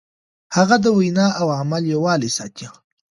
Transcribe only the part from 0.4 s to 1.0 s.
هغه د